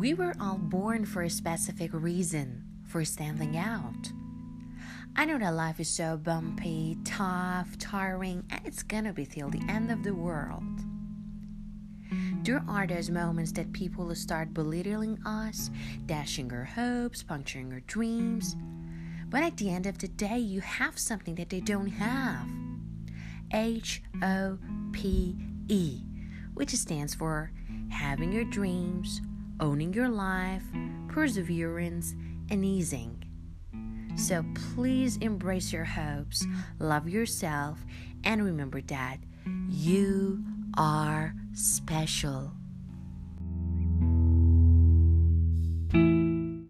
[0.00, 4.10] We were all born for a specific reason, for standing out.
[5.14, 9.62] I know that life is so bumpy, tough, tiring, and it's gonna be till the
[9.68, 10.64] end of the world.
[12.44, 15.70] There are those moments that people start belittling us,
[16.06, 18.56] dashing our hopes, puncturing our dreams.
[19.28, 22.48] But at the end of the day, you have something that they don't have
[23.52, 24.56] H O
[24.92, 25.36] P
[25.68, 26.00] E,
[26.54, 27.52] which stands for
[27.90, 29.20] having your dreams,
[29.60, 30.64] owning your life,
[31.08, 32.14] perseverance,
[32.50, 33.22] and easing.
[34.16, 36.44] So please embrace your hopes,
[36.78, 37.78] love yourself,
[38.24, 39.18] and remember that
[39.68, 40.42] you
[40.76, 42.52] are special.